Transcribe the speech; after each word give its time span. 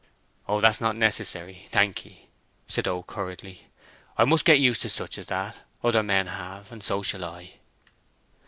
"O 0.47 0.59
that's 0.59 0.81
not 0.81 0.95
necessary, 0.95 1.67
thank 1.69 2.07
'ee," 2.07 2.27
said 2.67 2.87
Oak, 2.87 3.11
hurriedly. 3.11 3.67
"I 4.17 4.25
must 4.25 4.45
get 4.45 4.57
used 4.57 4.81
to 4.81 4.89
such 4.89 5.19
as 5.19 5.27
that; 5.27 5.55
other 5.83 6.01
men 6.01 6.25
have, 6.25 6.71
and 6.71 6.81
so 6.83 7.03
shall 7.03 7.23
I." 7.23 7.59